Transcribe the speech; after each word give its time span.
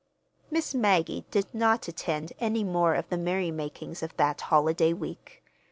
Miss 0.49 0.73
Maggie 0.73 1.25
did 1.29 1.45
not 1.53 1.87
attend 1.87 2.33
any 2.39 2.63
more 2.63 2.95
of 2.95 3.07
the 3.09 3.17
merrymakings 3.19 4.01
of 4.01 4.17
that 4.17 4.41
holiday 4.41 4.93
week. 4.93 5.43